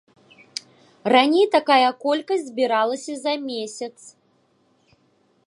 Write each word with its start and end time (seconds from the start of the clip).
Раней 1.13 1.45
такая 1.55 1.89
колькасць 2.07 2.47
збіралася 2.47 3.13
за 3.27 3.33
месяц. 3.49 3.95